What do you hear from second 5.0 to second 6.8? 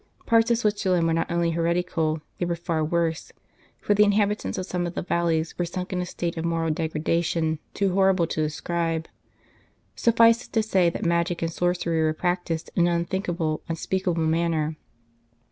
valleys were sunk in a state of moral